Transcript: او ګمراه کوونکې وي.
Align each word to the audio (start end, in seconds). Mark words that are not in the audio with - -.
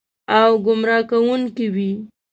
او 0.39 0.51
ګمراه 0.65 1.03
کوونکې 1.09 1.67
وي. 1.75 1.91